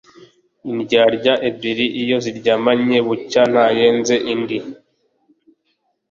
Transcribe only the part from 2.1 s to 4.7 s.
ziryamanye, bucya ntayenze indi.